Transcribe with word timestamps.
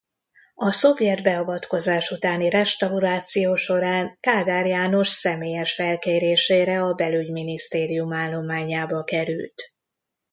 A 0.55 0.71
szovjet 0.71 1.23
beavatkozás 1.23 2.11
utáni 2.11 2.49
restauráció 2.49 3.55
során 3.55 4.17
Kádár 4.19 4.65
János 4.65 5.07
személyes 5.07 5.73
felkérésére 5.73 6.81
a 6.83 6.93
Belügyminisztérium 6.93 8.13
állományába 8.13 9.03
került. 9.03 9.71